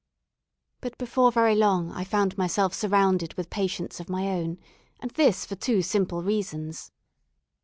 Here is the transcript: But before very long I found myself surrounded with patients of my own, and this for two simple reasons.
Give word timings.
But 0.79 0.97
before 0.97 1.31
very 1.31 1.53
long 1.53 1.91
I 1.91 2.03
found 2.03 2.35
myself 2.35 2.73
surrounded 2.73 3.35
with 3.35 3.51
patients 3.51 3.99
of 3.99 4.09
my 4.09 4.29
own, 4.29 4.57
and 4.99 5.11
this 5.11 5.45
for 5.45 5.55
two 5.55 5.83
simple 5.83 6.23
reasons. 6.23 6.91